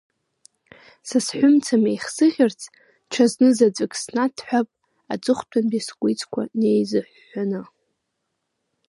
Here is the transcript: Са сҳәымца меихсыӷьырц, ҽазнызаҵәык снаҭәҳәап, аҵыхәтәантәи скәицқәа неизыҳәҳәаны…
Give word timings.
Са 1.07 1.17
сҳәымца 1.25 1.75
меихсыӷьырц, 1.83 2.61
ҽазнызаҵәык 3.11 3.93
снаҭәҳәап, 4.01 4.67
аҵыхәтәантәи 5.13 5.85
скәицқәа 5.87 6.41
неизыҳәҳәаны… 6.59 7.61